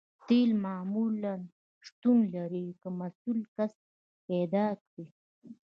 [0.27, 1.35] تیل معمولاً
[1.85, 3.73] شتون لري که مسؤل کس
[4.27, 5.05] پیدا کړئ